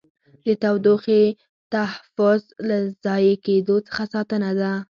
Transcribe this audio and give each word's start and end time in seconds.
د 0.45 0.47
تودوخې 0.61 1.21
تحفظ 1.73 2.41
له 2.67 2.77
ضایع 3.05 3.35
کېدو 3.45 3.75
څخه 3.87 4.03
ساتنه 4.13 4.49
ده. 4.59 4.71